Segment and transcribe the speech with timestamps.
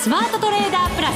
[0.00, 1.14] スマートトレーダープラス。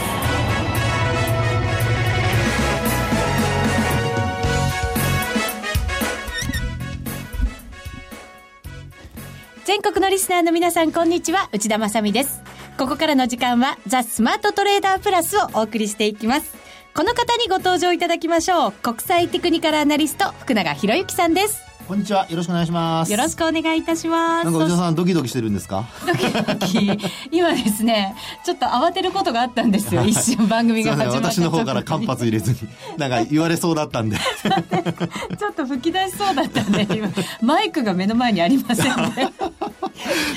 [9.64, 11.48] 全国のリスナーの皆さんこんにちは。
[11.52, 12.42] 内田まさです。
[12.76, 16.56] ここからの時間はザ・スマートトレーダープラスをお送りしていきます。
[16.92, 18.72] この方にご登場いただきましょう。
[18.72, 21.71] 国際テクニカルアナリスト福永博之さんです。
[21.92, 22.26] こんにちは。
[22.30, 23.12] よろしくお願いします。
[23.12, 24.44] よろしくお願いいたします。
[24.46, 25.84] なんか内田さんドキドキしてるんですか？
[26.06, 26.98] ドキドキ。
[27.30, 30.02] 今ですね、ちょっと慌てることがあったんですよ。
[30.02, 31.16] 一瞬番組が始まって。
[31.18, 32.56] 私の方から間髪入れずに、
[32.96, 34.16] なんか言われそうだったんで。
[35.36, 37.10] ちょっと吹き出しそうだったんで、今、
[37.42, 39.30] マイクが目の前にありませんね。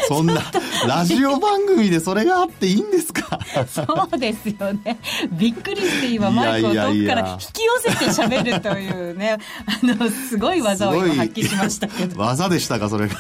[0.10, 0.42] そんな、
[0.86, 3.40] ラジオ番組でそれがあっていいんですか？
[3.66, 5.00] そうですよね。
[5.32, 12.20] びっくりして今マイクを遠くから引き寄せて喋るというね、あの、すごい技を今発揮しましたけど。
[12.20, 13.16] 技でしたか、それが。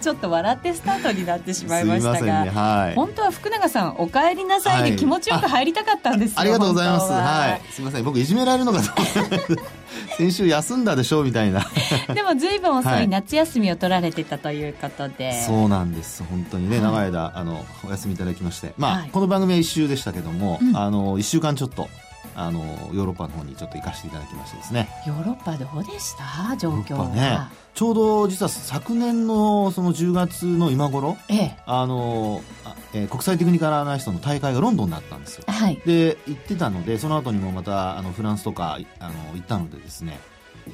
[0.00, 6.40] ちょっと笑ってスタートになってしまいましたが、ねはい本当は福永さん、お帰りなさいで気持ちよく入りたかったんですよ。
[6.40, 7.12] ありがとうございます。
[7.12, 7.62] ははい。
[7.70, 8.04] すみません。
[8.04, 8.92] 僕いじめられるのかと。
[10.16, 11.66] 先週休んだでしょうみたいな。
[12.14, 16.22] でも随分遅はいい夏休みを取られてたということで、そうなんです。
[16.28, 18.74] 本当にね、はい長い間、あの、お休みいただきまして。
[18.76, 21.88] まあ、はいこの番組は一週でしたけども、うんあの、一週間ちょっと、
[22.34, 22.60] あの、
[22.92, 24.88] ヨーロッパの方にちょっと行かせていただきましてですね。
[25.06, 26.56] ヨーロッパどうでした？
[26.56, 27.38] 状況は、ね、
[27.74, 31.56] ちょうど実は昨年のその10月の今頃、ええ。
[31.66, 35.44] あの、あえー国際テクニカルアナリストの大会がロンドンだったんですよ。
[35.46, 35.80] はい。
[35.86, 40.20] で、行ってたので、その後にもまた、あの、フランスとか、あの、行ったのでですね、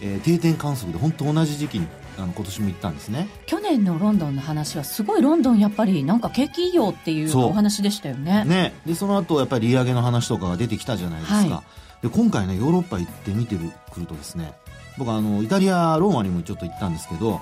[0.01, 1.87] えー定点観測で本当同じ時期に、
[2.17, 3.29] あの、今年も行ったんですね。
[3.47, 8.75] 去年のロンドンの話はすごいロンドンやっぱりなんか景気いいよっていうお話でしたよねね。
[8.87, 11.37] で、その後、やっぱり利上げの話とかが出てきたじゃないですか。
[11.37, 14.53] はいで、今回ね、ヨーロッパ行って見てる、くるとですね、
[14.99, 17.41] 僕あの、イタリア、ローマにもちょっと行ったんですけど、も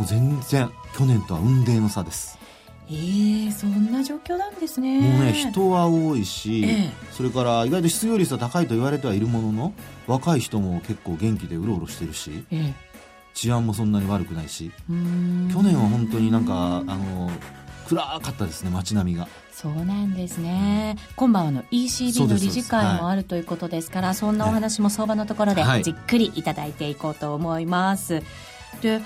[0.00, 2.38] う全然、去年とは雲泥の差です。
[2.90, 5.00] ええそんな状況なんですね。
[5.00, 6.90] もうね、人は多いし、ええ。
[7.12, 9.74] それから意外と失業率は高いと言われてはいるものの、
[10.06, 12.74] 若い人も結構元気でうろうろしてるし、ええ。
[13.32, 14.92] 治安もそんなに悪くないし、去
[15.62, 17.30] 年は本当になんか、あの、
[17.88, 19.28] 暗かったですね、街並みが。
[19.52, 20.96] そうなんですね。
[21.16, 25.82] 今晩はあの ECB の理事会もあるということですからそんなお話も相場のところではい。
[25.84, 28.22] じっくりいただいていこうと思います、
[28.82, 29.00] で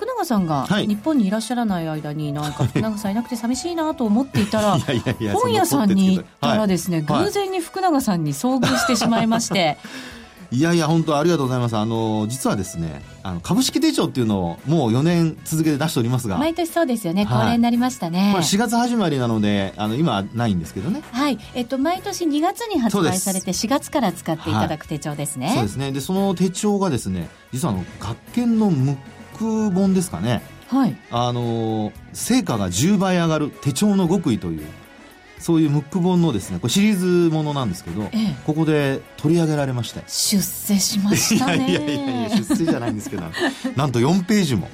[0.00, 4.78] 福永さんがはい日本にいらっしゃらない間になんか福永さんいなくて寂しいなと思っていたら
[5.34, 9.78] 本屋さんに行ったらですね、はい偶然に福永さんに遭遇してしまいまして、
[10.52, 11.76] いやいや、本当ありがとうございます。
[11.76, 18.30] あの、実はですね、あの、株式手帳っていうのをもう4年続けて出しておりますが、毎年そうですよね、はい恒例になりましたね。
[18.32, 21.02] これ4月始まりなので、あの、今はないんですけどね。
[21.12, 25.52] はい、えっと、毎年2月に発売されて4月から使っていただく手帳ですね。
[25.54, 25.92] そうですね。
[25.92, 28.96] で、その手帳がですね、実はあの、学研のム
[29.44, 30.42] ック本ですかね。
[30.68, 30.96] はい。
[31.10, 34.66] あの、成果が10倍上がる手帳の極意という、
[35.38, 40.02] そういうムック本のですね、これシリーズものなんですけど、ええここで取り上げられまして。
[40.06, 41.70] 出世しましたね。
[41.70, 43.22] いやいやいや出世じゃないんですけど、
[43.76, 44.68] なんと4ページも。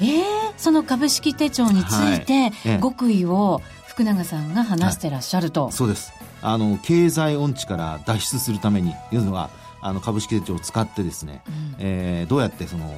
[0.00, 0.22] ええ
[0.56, 5.70] その株式手帳について、極意を福永さんが話してらっしゃると。
[5.70, 6.12] そうです。
[6.42, 12.92] あの、経済音痴から脱出するために、いうのは、あの、株式手帳を使ってですね、うんえーどうやってその、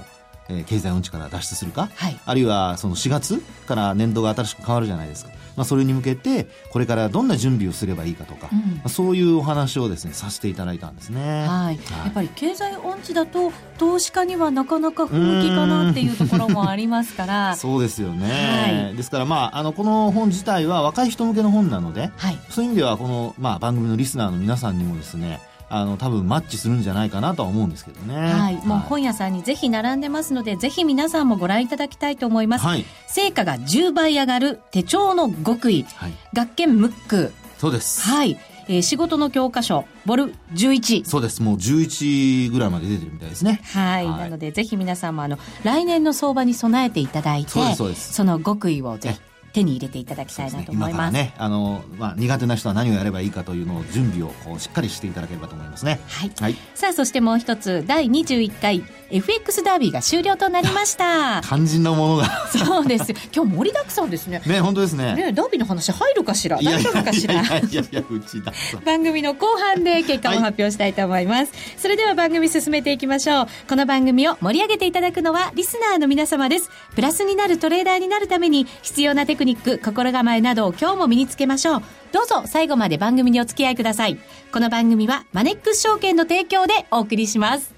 [0.50, 2.20] えー経済音痴から脱出するか、はい。
[2.24, 5.30] あるいはその4月から年度が新しく変わるじゃないですか。
[5.56, 8.58] まあ、それに向けて、これからどんな準備をすればいいかとか、うん。
[8.58, 11.46] まあそういうお話をですね、させていただいたんですね。
[11.46, 17.56] はい、やっぱり経済音痴だと投資家にはなかなか不向きかなっていうところもありますから。
[17.56, 18.84] そうですよね。
[18.84, 18.96] はい。
[18.96, 22.38] ですから、まあ、あの、この本自体は若い人向けの本なので、はい。
[22.48, 25.40] そういう意味では、この、まあ、番組のリスナーの皆さんにもですね、
[25.70, 28.32] あの、多分マッチするんじゃないかなとは思うんですけどね。
[28.32, 32.66] はい、もう本屋さんにぜひ並んでますので、ぜひ皆さんもご覧いただきたいと思います。
[32.66, 32.84] はい。
[33.06, 36.12] 成果が10倍上がる手帳の極意、はい。
[36.34, 38.02] 学研ムック、そうです。
[38.02, 38.38] はい、
[38.68, 41.04] えー仕事の教科書、ボル11。
[41.04, 41.42] そうです。
[41.42, 43.60] もう11ぐらいまで出てるみたいですね。
[43.74, 49.20] はい、はいなのでぜひ皆さんもあの来年の相場に備えていただいてそうですそうですその極意をぜひ
[49.52, 50.90] 手に入れていただきたいなと思います。
[50.90, 56.00] 今からね、あの、まあ、苦手な人は何をやればいいかというのを準備をこうしっかりしていただければと思いますね。
[56.08, 56.56] はい、はい。
[56.74, 61.40] さあそしてもう一つ第21回 FX ダービーが終了となりました。
[61.42, 62.48] 肝心なものが。
[62.48, 63.12] そうです。
[63.34, 64.40] 今日盛りだくさんですね。
[64.46, 65.14] ね、本当ですね。
[65.14, 66.58] ねダービーの話入るかしら？
[66.62, 67.34] 大丈夫かしら？
[67.34, 68.78] いやいやいやいや、うちだと。
[68.84, 81.82] 番組の後半で結果を発表したいと思います、それでは番組進めていきましょうこの番組を盛り上げていただくのはリスナーの皆様ですプラスになるトレーダーになるために必要なテククニック心構えなどを今日も身につけましょう。
[82.12, 84.18] どうぞ最後まで番組にお付き合いください。
[84.52, 87.74] この番組はマネックス証券の提供でお送りします。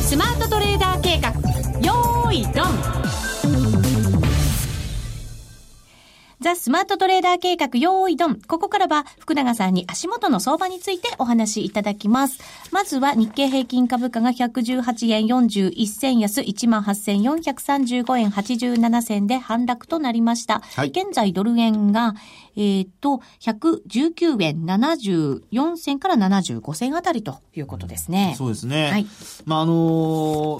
[0.00, 1.28] スマートトレーダー計画。
[1.80, 3.01] よーいドン。
[6.42, 8.34] ザ・スマートトレーダー計画用意ドン。
[8.34, 12.40] ここからは福永さんに足元の相場についてお話しいただきます。
[12.72, 20.60] まずは日経平均株価が118円41銭安18,435円87銭で反落となりました。
[20.74, 22.14] はい現在ドル円が、
[22.56, 28.34] えっ、と、119円74銭から75銭あたりということですね。
[28.36, 28.90] そうですね。
[28.90, 29.06] はい
[29.44, 29.72] まあ、あの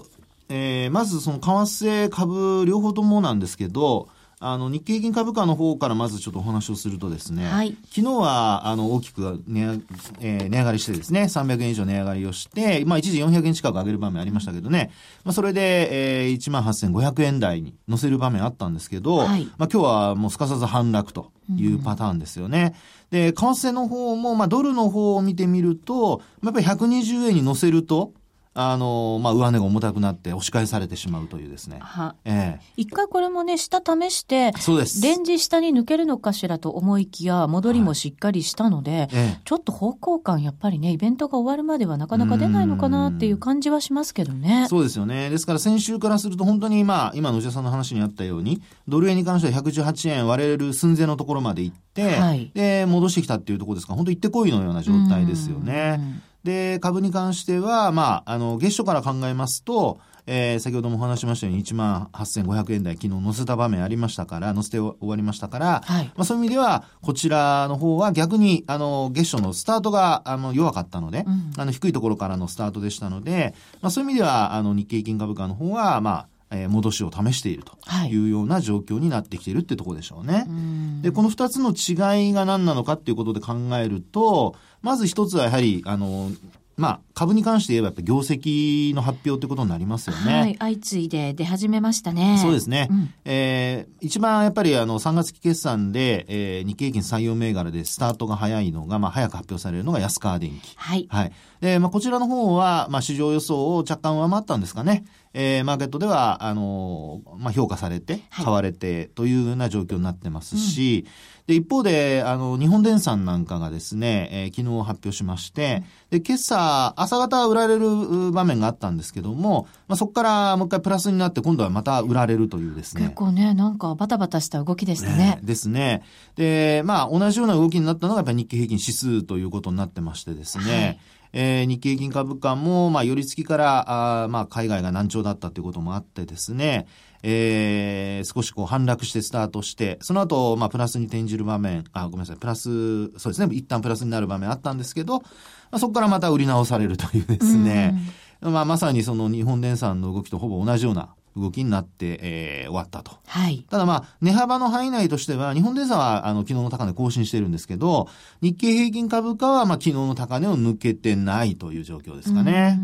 [0.00, 0.05] ー
[0.49, 4.08] えーまずその為替株両方ともなんですけど、
[4.44, 9.81] あの、日経平均株価の方からまずちょっとお話をするとですね、はい昨日は、あの、大きく値上,、
[10.21, 14.91] えー値上がりしてですね、300円以上値上がりをして、まあ、一時400円近く上げる場面ありましたけどね、
[15.25, 22.75] まあ、それで、えー、18,500円台に乗せる場面あったんですけど、はいまあ、今日はもうすかさず反落というパターンですよね。
[23.11, 28.12] で、為替の方も、まあ、ドルの方を見てみると、まあやっぱり120円に乗せると、
[28.54, 31.78] あの、まあ、上値が重たくなって押し返されてしまうというですね。
[31.81, 35.02] はええ一回これもね、下試して、そうです。
[35.02, 44.66] レンジ下に抜けるのかしらと思いきや、戻りもしっかりしたので、ええちょっと方向感、やっぱりね、イベントが終わるまではなかなか出ないのかなっていう感じはしますけどね。
[44.69, 45.31] そうですよね。
[45.31, 56.22] ですから先週からすると本当にまあ、今の内田さんの話にあったように、ドル円に関しては118円割れる寸前のところまで行って、はいで、戻してきたっていうところですから、本当行ってこいのような状態ですよね。
[56.44, 66.05] で、株に関しては、まあ、あの、月初から考えますと、えー先ほどもお話ししましたように1万8500円台昨日乗せた場面ありましたから、乗せて終わりましたから、はい。
[66.15, 71.53] まあそういう意味では、こちらの方は逆に、あの、月初のスタートが、あの、弱かったので、うん。
[71.56, 80.44] あの、低いところからのスタートでしたので、まあそういう意味では、あの、日経平均株価の方は、まあ、えー戻しを試しているとはいいうような状況になってきているってところでしょうね。
[80.49, 86.31] うんで、この二つの違いが何なのかっていうことで考えると、まず一つはやはり、あの、
[86.76, 90.32] まあ、株に関して言えばやっぱり業績の発表ってことになりますよね。
[90.32, 92.38] はい、相次いで出始めましたね。
[92.40, 92.88] そうですね。
[92.90, 100.72] うんえー一番やっぱりあの3月期決算で、えー日経平均採用銘柄でスタートが早いのが、まあ早く発表されるのが安川電機。
[100.76, 101.06] はい。
[101.08, 101.32] はい。
[101.62, 105.05] で、まあこちらの方は、まあ市場予想を若干上回ったんですかね。
[105.32, 111.06] えーマーケットでは、あのーまあ評価されて、はい買われてというような状況になってますし、
[111.47, 123.03] で、一方で、あの、日本電産なんかがですね、えー昨日発表しまして、で、今朝、朝方売られるう場面があったんですけども、まあそこからもう一回プラスになって、今度はまた売られるというですね。
[123.05, 125.38] 結構ね、なんかバタバタした動きでしたね。
[125.44, 126.03] ですね。
[126.35, 130.64] で、まあ、同じような動きになったのが、やっぱり日経平均指数ということになってましてですね。
[130.64, 130.99] はい
[131.32, 136.87] えー日経平均株価も、まあ、寄り付きから、あーまあ、海外が難聴だったということもあってですね、
[137.23, 145.25] えー少しこう反落してスタートして、その後、まあ、プラスに転じる場面、あ、ごめんなさい、プラス、そうですね、一旦プラスになる場面あったんですけど、ま
[145.73, 147.94] あ、そこからまた売り直されるというですね、
[148.40, 153.12] まあ、まさにその日本電産の動きとほぼ同じような動きになって、えー終わったと。
[153.26, 153.64] はい。
[153.69, 158.08] ただまあ、値幅の範囲内としては、日本電産は、あの、昨日の高値更新してるんですけど、
[158.40, 162.79] 日経平均株価は、まあ、昨日の高値を抜けてないという状況ですかね。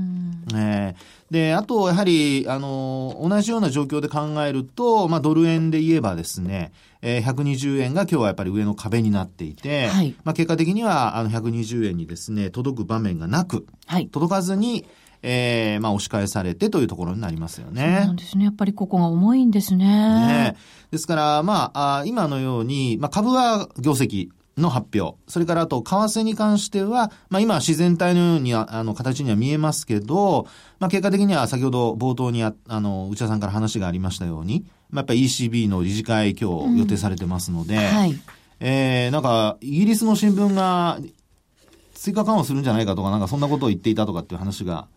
[0.54, 6.72] えーで、あと、やはり、あの、同じような状況で考えると、まあ、ドル円で言えばですね、
[7.02, 14.08] えー120円が今日はやっぱり上の壁になっていて、はいまあ、結果的には、あの、120円にですね、届く場面がなく、はい。
[14.08, 14.86] 届かずに、
[15.22, 17.90] えーまあ、押し返されてというところになりますよそうね。
[18.06, 18.44] なんですね。
[18.44, 19.86] やっぱりここが重いんですね。
[19.86, 20.56] ね
[20.90, 25.16] ですから、まあ、あ今のように、まあ、株は業績の発表。
[25.28, 30.46] それからあと、為替に関しては、まあ、今は自然体のように、ああの、形には見えますけど、
[30.78, 38.18] まあ、結果的には先ほど冒頭にあ、あの、内田さんから話がありましたように、まあ、やっぱり ECB の理事会今日予定されてますので、はい。
[38.60, 40.98] えー、なんか、イギリスの新聞が
[41.94, 44.88] 追加緩和するんじゃないかとか、なんかそんなことを言っていたとかっていう話が、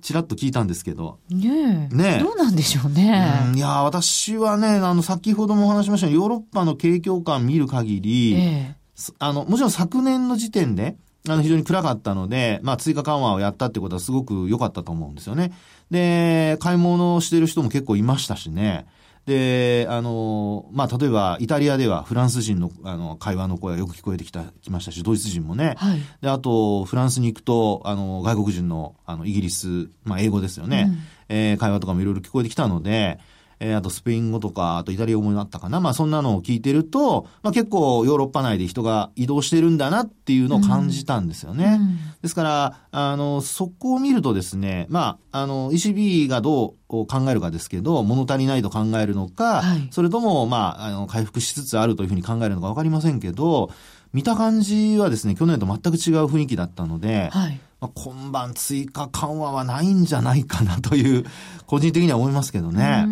[0.00, 1.94] ちらっと聞いたんですけど、ねえ。
[1.94, 3.46] ねえどうなんでしょうね。
[3.48, 8.76] うんいやー、私はね、あの、先ほどもお話しましたヨーロッパの景況感見る限り、ええ。
[8.94, 10.96] すあの、もちろん昨年の時点で、
[11.28, 15.52] あの、非常に暗かったので、まあ、追加緩和をやったってことはすごく良かったと思うんですよね。
[15.90, 18.86] で、買い物をしてる人も結構いましたしね。
[19.28, 25.74] で、あの、まあ、例えば、イタリアではフランス人の、あの、会話の声がよく聞こえてきた、きましたし、ドイツ人もね。
[25.76, 26.00] はい。
[26.22, 30.86] で、あと、フランスに行くと、あの、外国人の、あの、イギリス、まあ、英語ですよね。
[30.88, 30.98] うん
[31.30, 33.18] えー会話とかもいろいろ聞こえてきたので、
[33.60, 35.80] えーあとスペイン語とか、あとイタリア語もあったかな。
[35.80, 41.78] まあ、そんなのを聞いてると、まあ、結構ヨーロッパ内で人が移動してるんだなっていうのを感じたんですよね。
[41.80, 53.70] うんですから、あの、そこを見るとですね、まあ、あの、ECB がどう考えるかですけど、物足りないと考えるのか、はいそれとも、まあ、あの、回復しつつあるというふうに考えるのかわかりませんけど、
[54.12, 57.60] 見た感じはですね、去年と全く違う雰囲気だったので、はい。
[57.80, 61.24] まあ、今晩追加緩和はないんじゃないかなという、
[61.66, 63.06] 個人的には思いますけどね。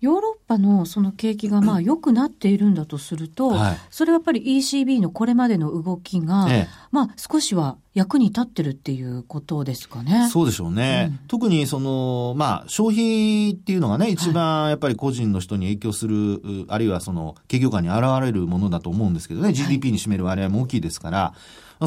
[0.00, 10.28] ヨーロッパのその景気がまあ良くなっているんだとすると、はい、それはやっぱり ECB のこれまでの動きが、ええ、まあ少しは役に立ってるっていうことですかね。
[10.28, 11.08] そうでしょうね。
[11.12, 21.34] うん、特にその、まあ消費っていうのがね、一番やっぱり個人の人に影響する、はい、あるいはその企業間に現れるものだと思うんですけどね、GDP に占める割合も大きいですから、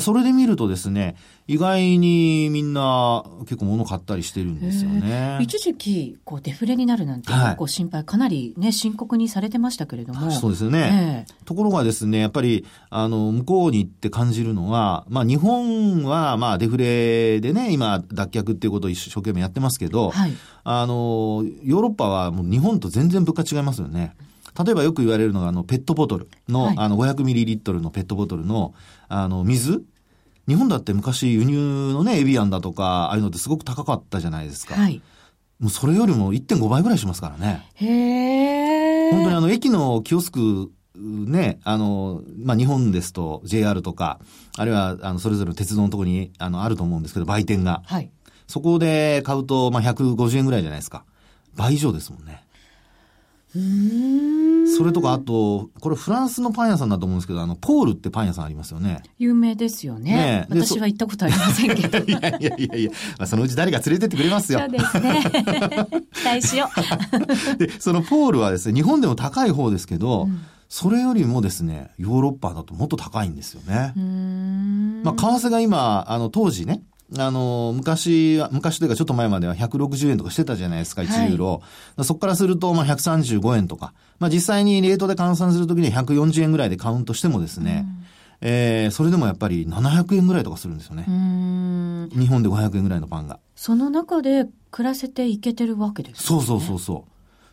[0.02, 1.16] それで見るとですね、
[1.48, 5.38] 意外にみんな結構物買ったりしてるんですよね。
[5.42, 10.32] 一時期、こうデフレになるなんていう心配かなりね、深刻にされてましたけれども。
[10.32, 11.26] そうですよね。
[11.30, 20.34] えー、ところがですね、やっぱり、あの、向こうに行って感じるのは、まあ日本はまあデフレでね、今脱却っていうことを一生懸命やってますけど、はい、
[20.64, 24.16] あの、ヨーロッパはもう日本と全然物価違いますよね。
[24.62, 28.74] 例えばよく言われるのが、あの、ペットボトルの、はい、あの、500ミリリットルのペットボトルの、
[29.08, 29.84] あの、水？
[30.48, 34.76] 日本だって昔輸入のね、エビアンだとか、ああいうのってすごく高かったじゃないですか。
[34.76, 35.02] はい。
[35.60, 37.66] もうそれよりも1.5倍ぐらいしますからね。
[37.76, 44.20] へ本当にあの、駅のキオスク、ね、あの、まあ、日本ですと JR とか、
[44.58, 47.82] あるいは、あの、それぞれの鉄道のところに、あの、あると思うんですけど、売店が。
[47.86, 48.12] はい。
[48.48, 51.06] そこで買うと、まあ、150円ぐらいじゃないですか。
[51.56, 52.44] 倍以上ですもんね。
[53.54, 59.04] それとか、あと、これフランスのパン屋さんだと思うんですけど、あの、ポールってパン屋さんありますよね。
[59.20, 60.12] 有名ですよね。
[60.12, 62.00] ね私は行ったことありませんけど。
[62.04, 64.60] いやいやいやいや、まあ、そのうち誰か連れてってくれますよ。
[64.60, 65.24] そうですね。
[66.14, 66.70] 期待しよ
[67.56, 67.58] う。
[67.58, 70.42] で、そのポールはですね、日本でも高い方ですけど、うん
[70.74, 73.94] それよりもですね、ヨーロッパだともっと高いんですよね。
[75.04, 76.82] まあ、為替が今、あの、当時ね、
[77.18, 81.62] あの、昔は、昔というかちょっと前までは160円とかしてたじゃないですか、1ユーロ。
[81.96, 83.94] はい、そこからすると、まあ、135円とか。
[84.20, 88.04] まあ、実際にレートで換算するときに140円ぐらいでカウントしてもですね、うん
[88.46, 91.06] えー、それでもやっぱり700円ぐらいとかするんですよね。
[92.14, 93.40] 日本で500円ぐらいのパンが。
[93.56, 96.18] その中で暮らせていけてるわけですね。
[96.20, 97.06] そうそうそうそ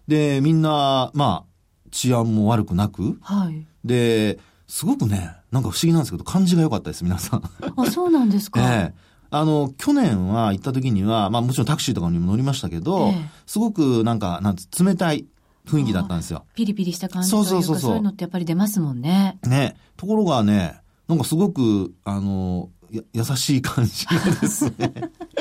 [0.09, 0.11] う。
[0.11, 3.19] で、みんな、まあ、治安も悪くなく。
[3.23, 3.67] はい。
[3.85, 7.43] で、すごくね、なんか不思議なんですけど、感じが良かったです、皆さん。
[7.77, 8.61] あ、そうなんですか。
[8.75, 15.27] ええーあの、去年は行った時には、まあもちろんタクシーとかにも乗りましたけど、ええ、すごくなんか、なんつ、冷たい
[15.67, 16.45] 雰囲気だったんですよ。
[16.55, 19.39] ピリピリした感じというかそうそうそうそういうのってやっぱり出ますもんね。
[19.47, 19.77] ね。
[19.97, 24.93] ところがね、なんかすごく、あの、や優しい感じがですね。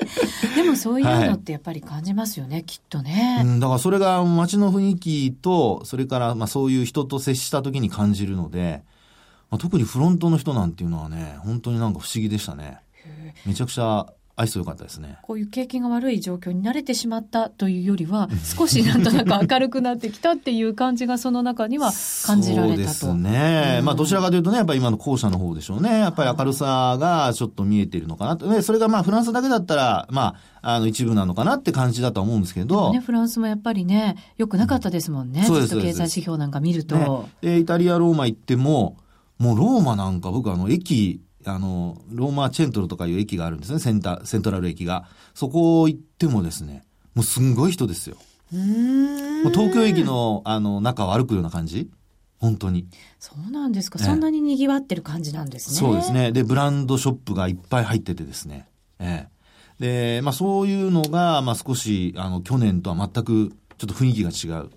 [0.55, 3.41] でもそういうのってやっぱり感じますよね、はい、きっとね。
[3.43, 8.83] うん、だからそれが街の雰囲気と、それからまあそういう人と接した時に感じるので、
[9.49, 12.79] まあ、特にフロントの人なんていうのはね、本当になんか不思議でしたね。
[13.45, 14.05] めちゃくちゃ
[14.39, 15.17] 愛想良かったですね。
[15.23, 21.91] こういう景気が悪い状況に慣れてしまったというよりは、 少しなんとなく明るくなってきたっていう感じがその中には
[22.25, 22.77] 感じられたと。
[22.77, 23.77] そうですね。
[23.79, 25.99] うん、まあどちらかというとね、やっぱり今の後者の方でしょうね。
[25.99, 28.47] やっぱり明るさがちょっと見えているのかなと。
[28.47, 32.93] ね、それがまあフランスだけだったら、まあ、あの一部なのかなって感じだと思うんですけど。
[32.93, 35.41] ね、フランスもやっぱりね、良くなかったですもんね。
[35.41, 35.75] うん、そうです。
[35.75, 36.95] 経済指標なんか見ると。
[36.95, 37.09] ね、
[37.41, 38.95] で、イタリア、ローマ行っても、
[39.37, 45.07] もうローマなんか僕あの駅、あの、ローマチェントルとかいう駅があるんですね、センター、セントラル駅が。
[45.33, 46.83] そこ行ってもですね、
[47.15, 48.17] もうすんごい人ですよ。
[48.51, 51.89] もう東京駅の、あの、中を歩くような感じ
[52.39, 52.87] 本当に。
[53.19, 53.99] そうなんですか。
[53.99, 55.75] そんなに賑わってる感じなんですね。
[55.75, 56.31] そうですね。
[56.31, 58.67] で、ブランドショップがいっぱい入っててですね。
[58.99, 59.27] え
[59.79, 60.17] え。
[60.17, 64.69] で、まあそういうのが、まあ少し、あの、去年とは全くちょっと雰囲気が違う。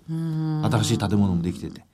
[0.63, 1.85] 新しい建物もできてて。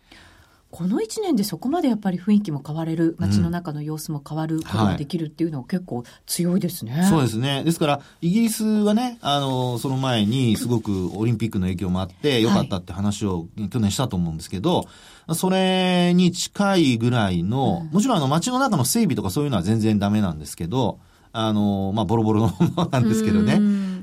[0.71, 6.91] この1年でそこまでやっぱり雰囲気も変われる、街の中の様子も変わることができるっていうのは結構強いですね。
[6.91, 7.63] はい、そうですね。
[7.63, 14.87] ですから、イギリスはね、あの、その前にすごくオリンピックの影響もあって良かったって話を去年したと思うんですけど、
[15.27, 20.99] はい、それに近いぐらいの、もちろんあの街の中の整備とかそういうのは全然ダメなんですけど、
[21.31, 23.59] あの、まあ、ボロボロのものなんですけどね。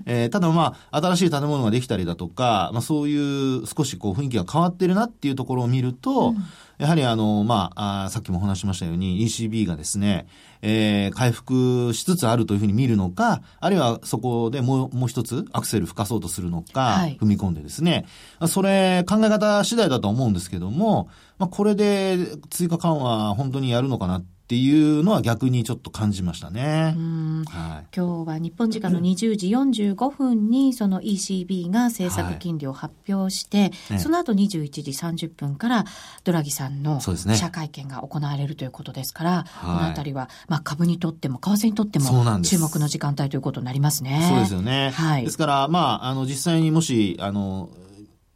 [0.07, 3.17] えー、ただまあ、新しい建物ができたりだとか、まあそうい
[3.59, 6.37] う少しこう雰囲気が変わってるなっていうところを見ると、うん、
[6.79, 10.29] やはりあの、まああ、さっきもお話しましたように ECB がですね、
[10.63, 18.07] えー、回復しつつあるというふうに見るのか、あるいはそこでもう、もう一つアクセル吹かそうとするのか、はい、踏み込んでですね、
[18.47, 21.09] それ考え方次第だと思うんですけども、
[21.39, 22.19] まあこれで
[22.51, 26.95] 追加緩和本当にやるのかなってっていうのは逆にちょっと感じましたね。
[27.49, 35.85] はい、今日は日本時間の20時45分にその ECB が政策金利を発表して、はいその後21時30分から
[36.23, 44.27] ドラギさんの記者会見が行われるということですから、ね、このあたりは、まあ、株にとっても為替にとっても注目の時間帯ということになりますね。
[44.29, 44.91] そうですよね。
[44.91, 47.71] はい、ですから、まあ、あの実際にもしあの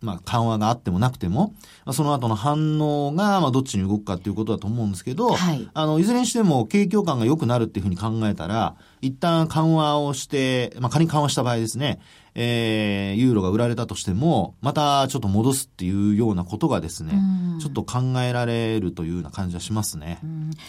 [0.00, 1.54] まあ、緩和があってもなくても、
[1.84, 5.68] まあ、その後の反応が、まあ、どっちに動くかっていうことだと思うんですけど、はい。
[5.74, 12.00] あの、いずれにしても景況感が良くなるっていうふうに考えたら、一旦緩和をして、まあ、仮に緩和した場合ですね、
[12.42, 17.12] えー、ユーロが売られたとしても、またちょっと戻すっていうようなことがですね、
[17.60, 20.18] ちょっと考えられるというような感じはしますね。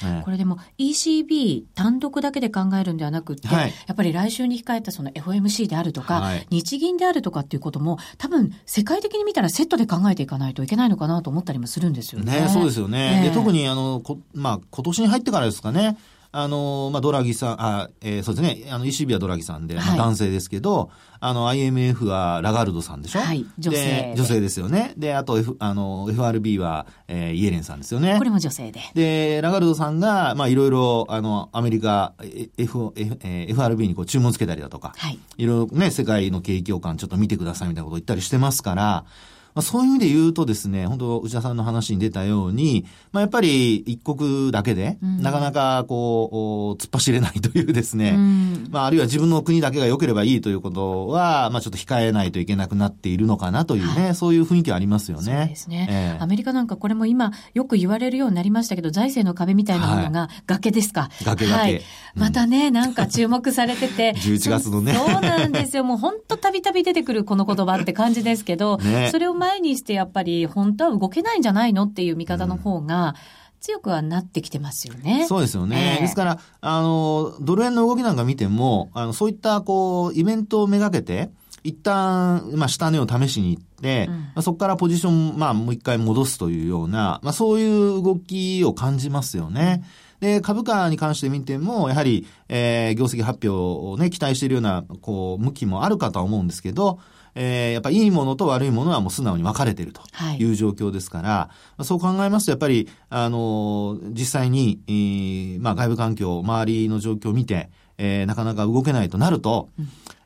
[0.04, 12.42] ねこれでも ECB 単独だけで考えるんではなくって、はいやっぱり来週に控えたその FOMC であるとか、はい日銀であるとかっていうことも多分世界的に見たらセットで考えていかないといけないのかなと思ったりもするんですよね。
[12.42, 13.22] ね、そうですよね。
[13.24, 15.98] ええで特に、あの、こまあ、今年に入ってからですかね。
[16.34, 18.70] あの、まあ、ドラギさん、あ、えーそうですね。
[18.72, 23.20] あの、ECB はドラギさんで、まあはい男性ですけど、あの、IMF はラガルドさんでしょ？
[23.20, 24.94] はい女性で女性ですよね。
[24.98, 28.16] で、あと、F、あの、FRB は、えーイエレンさんですよね。
[28.18, 28.80] これも女性で。
[28.94, 35.20] で、ラガルドさんが、まあ、いろいろ、あの、アメリカ、え F、F えー FRB にこう注文つけたりだとか、はい。
[35.38, 39.06] いろいろね、世界の景況感ちょっと見てくださいみたいなことを言ったりしてますから、
[39.54, 55.24] まあ、そういう意味で言うとですね、本当内田さんの話に出たように、まあ、やっぱり一国だけで、うんなかなかこう、お突っ走れないというですね、うんまあ、あるいは自分の国だけが良ければいいということは、まあ、ちょっと控えないといけなくなっているのかなというね、そういう雰囲気はありますよね。
[55.24, 61.10] そうですね、ええアメリカなんかこれも今よく言われるようになりましたけど、財政の壁みたいなものが崖ですか？
[61.24, 61.76] 崖崖はい。
[61.76, 61.82] うん
[62.14, 64.14] またね、なんか注目されてて。
[64.20, 65.86] 11月のねそうそうなんですよ。
[65.86, 73.16] もう本当たびたび出てくるこの言葉って感じですけど、 ねそれを前にしてやっぱり本当は動けないんじゃないのっていう見方の方が
[73.60, 75.26] 強くはなってきてますよね。
[75.28, 75.96] そうですよね。
[75.96, 81.30] ええですから、あの、ドル円の動きなんか見ても、あの、そういった、こう、イベントをめがけて、
[81.64, 89.84] 一旦、まあ、下値を試しに行って、うんまあ、そこからポジション、まあ、もう一回戻すというような、まあ、そういう動きを感じますよね。
[90.22, 97.00] で、株価に関して見ても、やはり、えー業績発表をね、期待しているような、こう、向きもあるかとは思うんですけど、
[97.36, 100.38] えーやっぱいいものと悪いものはもう素直に分かれているとはい。
[100.40, 109.70] いう状況ですから、まあそう考えますと、やっぱり、あのー実際に、えーまあ、外部環境、周りの状況を見て、えーなかなか動けないとなると、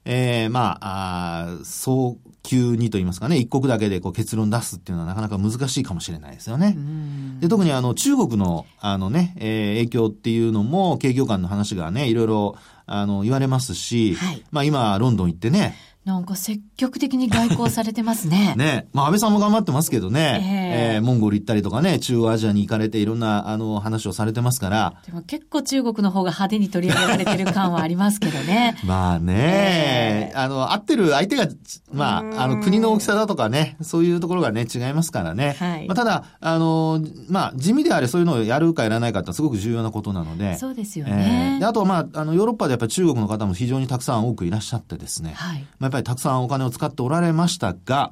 [0.06, 6.76] えーまあ、あー早急にと言いますかね、一国だけでこう結論出すっていうのはなかなか難しいかもしれないですよね。
[6.78, 7.40] うん。
[7.40, 14.44] で、特にあの、中国の、あのね、えー影響っていうのも、景況感の話がね、いろいろ、あの、言われますし、はい。
[14.51, 18.53] まあ今、ロンドン行ってね、なんか積極的に外交されてますね。
[18.57, 28.77] ね、まあ安倍さんも頑張ってますけどね、えええーモンゴル行ったりとかね、中央アジアに行かれていろんな、あの、話をされてますから、でも結構中国の方が派手に取り上げられてる感はありますけどね。
[28.85, 31.48] まあね、えあの、合ってる相手が、
[31.91, 35.55] まうんあ、あの、国の大きさだとかね、そういうところがね、違いますからね。
[35.59, 40.55] はいまあ、ただ、あの、まあ、地味であれそういうのをやるかやらないかってすごく重要なことなので。
[40.57, 41.65] そうですよえねーで、。
[41.65, 45.33] あと、まあ、あの、ヨーロッパでやっぱり中国の方も非常にたくさん多くいらっしゃってですね。
[45.35, 45.65] はい。
[45.79, 48.12] まあ、ぱりたくさんお金を使っておられましたが、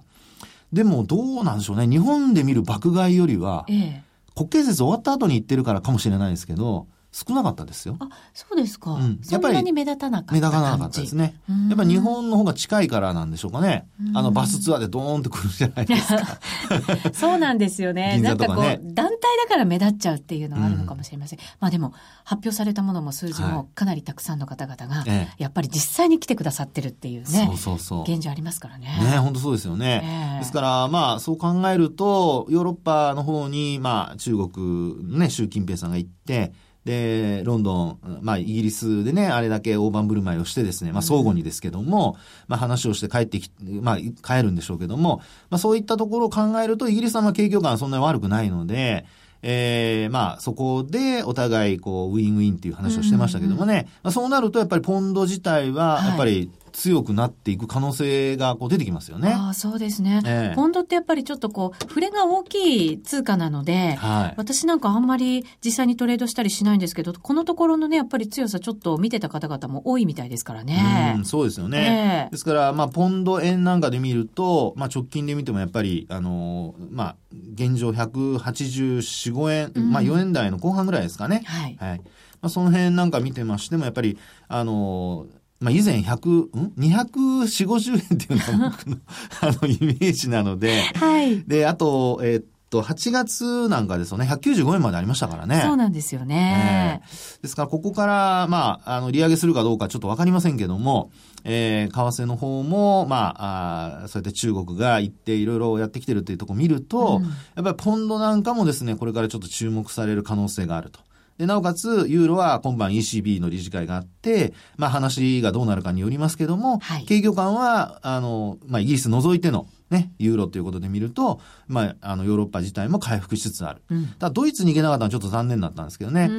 [0.72, 1.88] でもどうなんでしょうね。
[1.88, 4.04] 日本で見る爆買いよりは、ええ。
[4.36, 7.95] 国慶節終わった後に行ってるからかもしれないですけど、少なかったですよ。
[7.99, 8.91] あ、そうですか。
[8.93, 10.39] うんそんなに目立たなかった目。
[10.39, 11.67] 立たなかったですねうん。
[11.69, 13.88] やっぱり日本の方が近いからなんでしょうかね。
[14.15, 16.39] あのバスツアーでドーンって来るじゃないですか。
[17.13, 18.13] そうなんですよね。
[18.15, 21.39] 銀なんかこう、団体だから目立っちゃうっていうのはあるのかもしれません。
[21.60, 28.12] まあでも、発表されたものも数字はいもかなりたくさんの方々が、ええやっぱり実際に来てくださってるっていうねそう、そうそう。
[28.12, 28.88] 現状ありますからね。
[28.88, 30.02] ね本当そうですよね。
[30.04, 36.54] ええですから、まあ、そう考えると、ヨーロッパの方に、まあ、中国、ね、習近平さんが行って、
[36.86, 42.17] で、ロンドン、まあ、イギリスでね、あれだけ大盤振る舞いをしてですね、まあ、相互にですけども、
[42.48, 49.06] まあ、話をして帰ってき、まあ、帰るんでしょうけども、まあ、そういったところを考えると、イギリスはまあ景況感はそんなに悪くないので、
[49.46, 56.08] ええまあ、そこでお互い、こう、ウィンウィンっていう話をしてましたけどもね、まあ、そうなると、やっぱりポンド自体は、はい。
[56.08, 59.30] やっぱり強くなっていく可能性が、こう、出てきますよね。
[59.30, 60.22] ああ、そうですね。
[60.26, 64.34] ええポンドってやっぱりちょっとこう、触れが大きい通貨なので、はい。
[64.38, 71.26] 私なんかあんまり実際にトレードしたりしないんですけど、このところのね、やっぱり強さちょっと見てた方々も多いみたいですからねうん、。
[71.26, 72.26] そうですよえね。
[72.28, 77.16] えですから、まあ、ポンド円なんかで見ると、まあ、直近で見てもやっぱり、あのーまあ、
[77.54, 81.44] 現状184、5円、うんまあ、4円台の後半ぐらいですかね。
[81.46, 81.78] はい。
[81.80, 82.00] はい。
[82.42, 88.97] まあ、その辺なんか見てましても、やっぱり、あのーまあ、以前100、ん ?240、50円っていうのが僕の、
[89.39, 91.41] あの、イメージなので、はい。
[91.45, 95.62] で、あと、えーっと、8月なんかですよね、195円までありましたからね。
[95.63, 97.02] そうなんですよね。
[97.41, 101.12] ですから、ここから、まあ、あの、利上げするかどうかちょっとわかりませんけども、
[101.45, 110.99] えー、為替の方も、まあ、あーそうやって中国が行っていろいろやってきてるっていうところを見ると、うんやっぱりポンドなんかもですね、これからちょっと注目される可能性があると。
[111.38, 123.82] で、なおかつ、ユーロは今晩 ECB の理事会があって、まあ話がどうなるかによりますけども、はい景況感は、あの、まあイギリス除いての、ね、ユーロということで見ると、まあ、あの、ヨーロッパ自体も回復しつつある。
[123.89, 126.30] うん、ただ、ドイツに行けなかったのはちょっと残念だったんですけどね。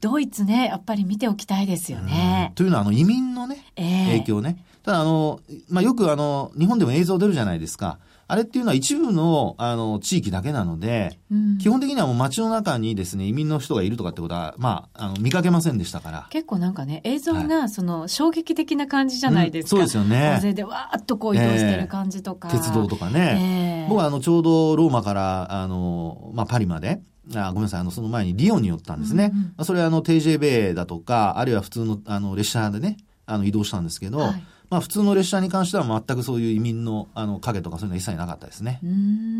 [0.00, 2.52] ドイツね、やっぱり見ておきたいですよね。
[2.54, 4.62] というのは、あの、移民のね、えー、影響ね。
[4.82, 7.98] ただ、あの、まあ、よくあの、日本でも映像出るじゃないですか。
[8.30, 16.26] あれっていうのは一部の、あの、地域だけなので、うん、基本的にはもう街の中にですね、移民の人がいるとかってことは、まあ、あの、見かけませんでしたから。
[16.28, 19.80] 結構なんかね、映像が、その、衝撃的な感じじゃないですか。
[19.80, 20.34] うん、そうですよね。
[20.36, 22.48] 大勢でわーっとこう移動してる感じとか。
[22.48, 23.84] えー、鉄道とかね。
[23.84, 27.00] えー、僕はあの、ちょうどローマから、あの、まあ、パリまで、
[27.34, 29.30] あごめんなさい、あの、その前にリヨンに寄ったんですね。
[29.32, 38.80] うんうん、それはあの、TJB だとか、あるいは普通の、あの、列車でね、あの、移動したんですけど、はいまあ普通の列車に関しては全くそういう移民のあの影とかそういうのは一切なかったですね。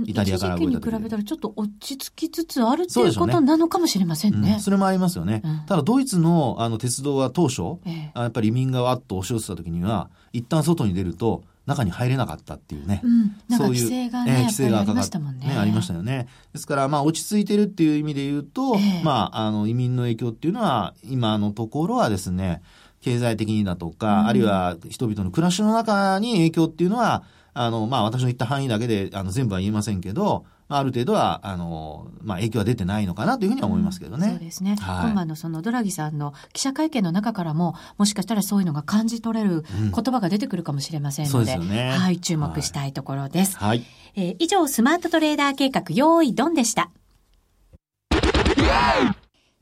[0.07, 4.38] イタリアから動いた時に比べたらちょっと落ち着きつつあるっていうことなのかもしれませんね。
[4.38, 5.43] そ、ねうん、それもありますよね。
[5.45, 13.03] うん、ただドイツのあの鉄道は当初、ええ、やっぱり移民がわっと押し寄せた時には、一旦外に出ると、中に入れなかったっていうね。
[13.05, 13.83] うん、そういう。
[13.85, 15.49] 規制がね、えー、規制がかかったもんね。
[15.49, 16.27] ね、ありましたよね。
[16.55, 22.62] ですから、まあ、落ち着いてるっていう意味で言うと、えー、まあ、あの、移民の影響っていうのは、今のところはですね、
[23.01, 34.27] 経済的にだとか、うん、あるいは人々の暮らしの中に影響っていうのは、あの、まあ、私の言った範囲だけで、あの、全部は言えませんけど、ある程度は、あの、まあ、影響は出てないのかなというふうには思いますけどね。
[34.27, 34.77] うん、そうですね。
[34.77, 43.57] はい、今のそのドラギさんの記者会見の中からも、もしかしたらそういうのが感じ取れる言葉が出てくるかもしれませんので、うん、でね、はい、注目したいところです。
[43.57, 43.83] はい。
[44.15, 46.91] えー、以上、スマートトレーダー計画、用意ドンでした。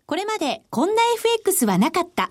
[0.07, 2.31] これまでこんな FX はなかった。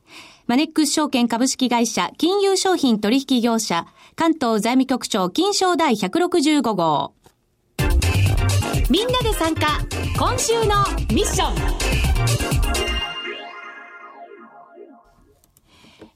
[0.51, 3.87] マネックス証券株式会社金融商品取引業者
[4.17, 7.13] 関東財務局長金賞第165号。
[8.89, 9.79] みんなで参加
[10.19, 11.55] 今週のミッション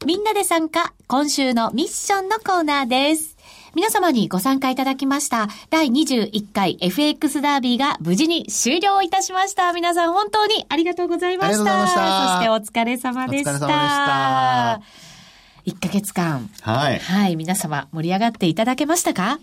[0.06, 3.35] みんなで参加今週のミッションのコーナーです。
[3.75, 9.73] 皆様にご参加いただきました第21回 FX ダービーが無事に終了いたしました。
[9.73, 11.88] 皆さん本当にありがとうございました。
[11.88, 13.51] したそしてお疲れ様でした。
[13.51, 14.79] お疲れ様
[15.67, 15.85] でした。
[15.88, 16.49] 1ヶ月間。
[16.61, 16.99] はい。
[16.99, 17.35] はい。
[17.35, 19.39] 皆様盛り上がっていただけましたか？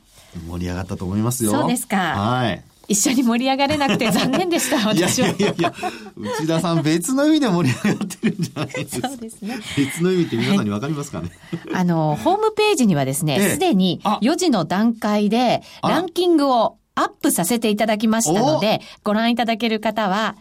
[0.48, 1.50] 盛り上がったと思いますよ。
[1.50, 1.96] そうですか。
[1.98, 2.64] はい。
[2.88, 5.28] 一緒に盛り上がれなくて残念でした、私は。
[5.28, 5.74] いやいやいや、
[6.16, 9.08] 内田さん別の意味で盛り上がってるんじゃないですか。
[9.08, 9.58] そうですね。
[9.76, 11.30] 別の意味って皆さんにわかりますかね、
[11.70, 20.36] はい、あの、ホームページにはですね、すで、に4時の段階でランキングをアップさせていただきましたので、ご覧いただける方は、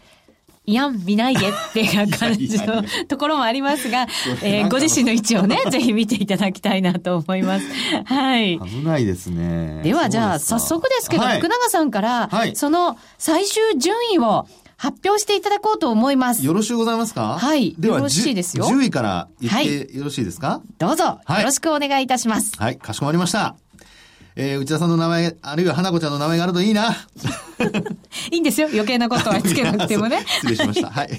[0.72, 4.08] いやん、見ないでっていう感じのところもありますが、
[4.42, 7.66] えー、ご自身の位置をね、 ぜひ見ていただきたいなと思います。
[8.06, 8.58] はい。
[8.58, 9.82] 危ないですね。
[9.84, 16.46] では、じゃあ、早速ですけど、はい、福永さんから、はい、その最終順位を発表していただこうと思います。
[16.46, 17.38] よろしゅうございますか？
[17.38, 17.76] はい。
[17.78, 18.66] では、よろしいですよ。
[18.66, 22.54] 10位から言ってよろしいですか、はい、どうぞ、よろしくお願いいたします。
[22.58, 23.56] はい、かしこまりました。
[24.36, 26.92] えー、内田さんの名前、あるいは花子ちゃんの名前があるといいな。
[28.32, 28.68] いいんですよ。
[28.72, 30.24] 余計なことはつけなくてもね。
[30.42, 30.90] 失礼しました。
[30.90, 31.10] はい。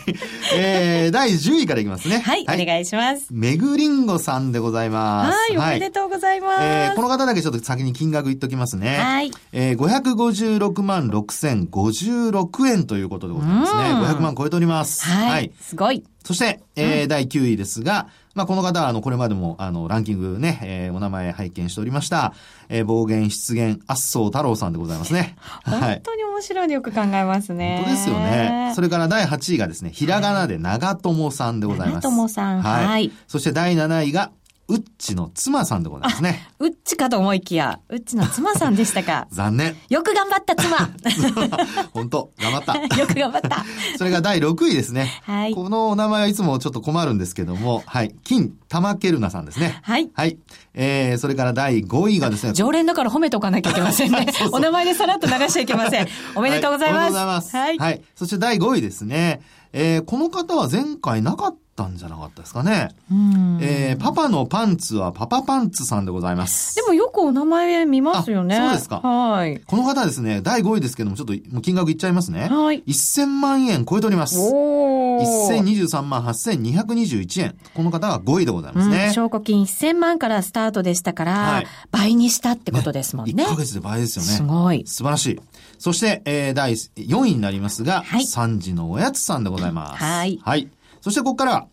[0.54, 2.20] えー、第10位からいきますね。
[2.20, 3.26] はい、はい、お願いします。
[3.30, 5.52] めぐりんごさんでございます。
[5.52, 6.62] はい、おめでとうございます。
[6.62, 8.98] えー、この方だけちょっと先に金額言っときますね。
[8.98, 9.30] はい。
[9.52, 13.80] えー、556万6056円ということでございますね。
[13.82, 15.04] 500万超えております。
[15.04, 15.30] はい。
[15.30, 16.04] はい、すごい。
[16.24, 22.32] そして、えー、うん、第9位ですが、まあ、この方は、あの、これまでも、あの、ランキングね、えー、お名前拝見しておりました、
[22.68, 25.36] えー、暴言出現、圧相太郎さんでございますね。
[25.64, 27.82] 本当に面白いのよく考えますね。
[27.84, 28.72] 本当ですよね。
[28.74, 32.04] それから第8位がですね、ひらがなで長友さんでございます。
[32.04, 32.86] 長友さん、はい。
[32.86, 33.12] はい。
[33.28, 34.30] そして第7位が、
[34.68, 36.48] ウッチの妻さんでございますね。
[36.58, 39.26] ウッチかと思いきや、ウッチの妻さんでしたか。
[39.32, 39.76] 残念。
[39.88, 40.90] よく頑張った妻
[41.92, 42.74] 本当頑張った。
[42.96, 43.64] よく頑張った。
[43.98, 45.20] それが第6位ですね。
[45.24, 45.54] はい。
[45.54, 48.14] このお名前はいつもちょっと困るんですけども、はい。
[48.24, 49.80] 金玉ケルナさんですね。
[49.82, 50.10] はい。
[50.14, 50.38] はい。
[50.74, 52.52] えー、それから第5位がですね。
[52.52, 54.26] 常連だから褒めとかなきゃいけませんね。
[54.32, 56.08] そうそうお名前でさらっと流しちゃいけません。
[56.34, 57.02] おめでとうございます。
[57.02, 57.56] はい、おめでとうございます。
[57.56, 57.78] はい。
[57.78, 58.02] はい。
[58.14, 59.40] そして第5位ですね。
[59.72, 62.90] えー、この方は前回なかったんじゃなかったですかね。
[63.10, 66.76] うんえー、パパのパンツはパパパンツさんでございます。
[66.76, 68.56] でもよくお名前見ますよね。
[68.56, 69.00] そうですか。
[69.00, 69.58] はい。
[69.66, 72.48] この方はですね、第5位ですけども、ちょっともう金額いっちゃいますね。
[72.48, 72.82] はい。
[72.86, 74.36] 1000万円超えております。
[74.38, 75.62] おー。
[75.62, 77.56] 1023万8221円。
[77.74, 79.06] この方が5位でございますね。
[79.06, 83.32] うん、証拠金1000万からスタートでしたから、はい、倍にしたってことですもんね。
[83.32, 84.30] ね1ヶ月で倍ですよね。
[84.30, 84.84] すごい。
[84.86, 85.40] 素晴らしい。
[85.78, 90.04] そして、えー、第4位になりますが、はい、3時のおやつさんでございます。
[90.04, 90.38] はい。
[90.42, 90.68] はい。
[91.02, 91.66] そしてここからは、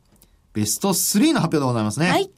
[0.54, 2.10] ベスト3の発表でございますね。
[2.10, 2.32] はい。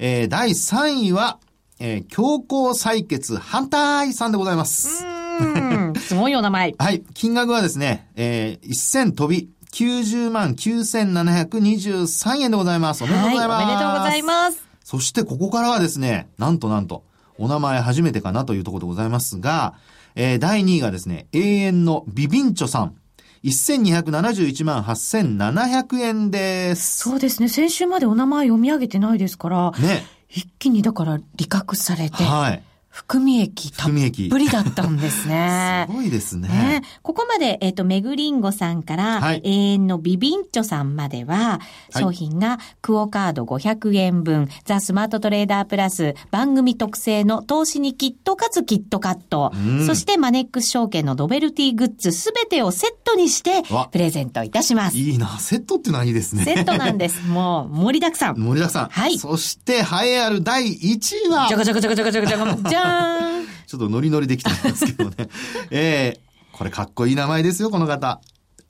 [0.00, 1.38] えー、第3位は、
[1.78, 5.06] えー、強行採決反対さんでございます。
[5.06, 5.92] うん。
[5.94, 6.74] すごいお名前。
[6.78, 7.04] はい。
[7.14, 13.04] 金額はですね、えー、1000飛び、90万9723円でございます。
[13.04, 13.62] おめでとうございます。
[13.62, 14.58] はい、おめでとうございます。
[14.82, 17.04] そしてここからはですね、なんとなんと、
[17.38, 19.74] お名前初めてかなというところでございますが、
[20.16, 22.96] えー、第2位がですね、永遠のビビンチョさん。
[23.44, 26.98] 1271万8700円です。
[26.98, 27.48] そうですね。
[27.48, 30.06] 先週までお名前読み上げてないですから、ね。
[30.28, 32.62] 一気にだから理覚されて、はい。
[32.94, 33.90] 含み益たっ
[34.30, 35.86] ぷりだったんですね。
[35.90, 36.48] すごいですね。
[36.48, 49.52] ねここまで、えっ、ー、と、めぐりんごさんから、はい、永遠のビビンチョさんまでは、商品がクオカード500円分、ザ・スマートトレーダープラス、番組特製の投資にキットかつキットカット、
[49.86, 54.96] そしてマネックス証券のノベルティグッズすべてをセットにして、プレゼントいたします。
[54.96, 55.36] いいな。
[55.40, 56.44] セットってのはいいですね。
[56.44, 57.22] セットなんです。
[57.26, 58.36] もう、盛りだくさん。
[58.36, 58.88] 盛りだくさん。
[58.88, 59.18] はい。
[59.18, 62.83] そして、栄えある第1位は、 じゃがじゃがじゃがじゃがじゃがじゃ。
[63.66, 65.28] ちょっとノリノリできたんですけどね。
[65.70, 68.20] えー、これかっこいい名前ですよ、この方。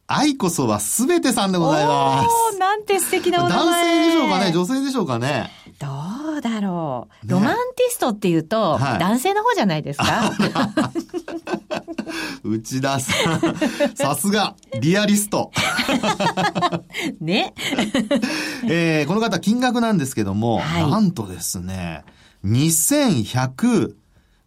[0.06, 2.28] 愛こそはすべてさんでございます。
[2.54, 3.64] おなんて素敵なお名前。
[3.64, 4.52] 男性でしょうかね？
[4.52, 5.50] 女性でしょうかね？
[5.78, 5.86] ど
[6.38, 7.28] うだろう。
[7.28, 10.30] ロマンティストっていうと、はい、男性の方じゃないですか？
[12.44, 13.40] 内田さん、
[13.96, 15.50] さすが、リアリスト。
[17.20, 17.54] ね。
[18.68, 22.04] えー、この方、金額なんですけども、はい、なんとですね、
[22.44, 23.94] 2100、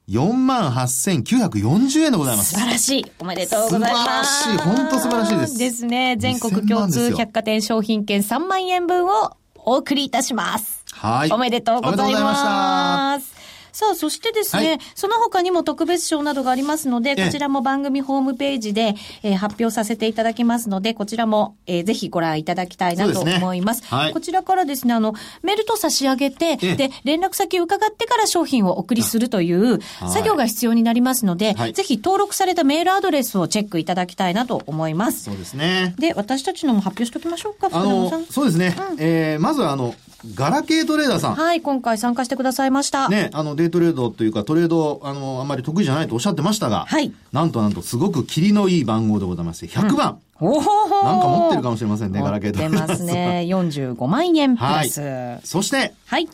[0.10, 2.54] 4万8940円でございます。
[2.54, 3.06] 素晴らしい。
[3.20, 4.44] おめでとうございます。
[4.44, 4.58] 素晴らしい。
[4.58, 5.58] 本当素晴らしいです。
[5.58, 6.16] ですね。
[6.18, 10.86] 全国共通百貨店商品券3万円分をお送りいたします。
[10.94, 11.32] はい。
[11.32, 13.37] おめでとうございます。
[13.78, 23.82] さあ、そしてですね、はい、その他にも特別賞などがありますので、こちらも番組ホームページで、えー、発表させていただきますので、こちらも、えー、ぜひご覧いただきたいなと思います。
[23.82, 25.14] すねはい、こちらからですね、あの、
[25.44, 29.80] メールと差し上げて、で、連絡先を伺ってから商品をお送りするという
[30.12, 35.26] 作業が必要になりますので、はい、ぜひ登録されたメールアドレスをチェックいただきたいなと思います。
[35.26, 35.94] そうですね。
[36.00, 38.76] で、私たちのも発表しておきましょうか、あの、そうですね。
[38.94, 39.94] うん、えー、まずはあの、
[40.34, 41.36] ガラケートレーダーさん。
[41.36, 43.08] はい、今回参加してくださいました。
[43.08, 47.14] ね、あの、デイトレードというか、トレード、あの、あんまり得意じゃないとおっしゃってましたが、はい。
[47.32, 50.20] なんとなんと、すごく霧のいい番号でございまして、100番。
[50.42, 52.88] うん、おほなんか持ってるかもしれませんね、ガラケートレーダーさん。
[52.88, 53.46] 持ってますね。
[53.50, 55.02] 45万円プラス。
[55.02, 56.28] はい、そして、はい。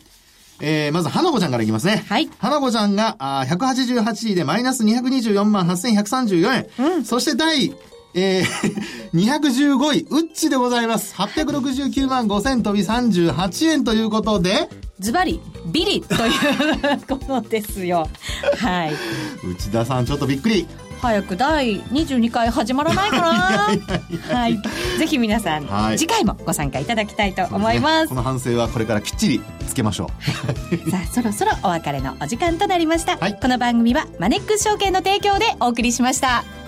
[0.60, 2.04] えー、まず、花子ちゃんからいきますね。
[2.08, 2.30] はい。
[2.38, 6.94] 花子ちゃんが、あ188位でマイナス224万8134円。
[6.96, 7.04] うん。
[7.04, 7.74] そして第、
[8.14, 11.14] えー、215位、ウッチでございます。
[11.16, 14.68] 869万5000飛び38円ということで、
[15.00, 18.08] ズバリ、ビリということですよ。
[18.58, 18.92] はい。
[19.44, 20.66] 内田さん、ちょっとびっくり。
[21.02, 24.56] 早く第22回始まらないかなはい。
[24.98, 28.06] ぜひ皆さん、はい、次回もご参加いただきたいと思います。
[28.06, 30.10] すね、この反省はこれからきっちりつけましょ
[30.86, 30.88] う。
[30.90, 33.18] さあ、そろそろお別れのお時間となりました。
[33.18, 36.63] はい、この番組はマネックス証券の提供でお送りしました。